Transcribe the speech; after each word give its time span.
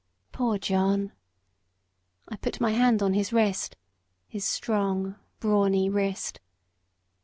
"Poor 0.31 0.57
John!" 0.57 1.11
I 2.27 2.35
put 2.35 2.59
my 2.59 2.71
hand 2.71 3.03
on 3.03 3.13
his 3.13 3.31
wrist 3.31 3.75
his 4.27 4.43
strong, 4.43 5.15
brawny 5.39 5.91
wrist. 5.91 6.39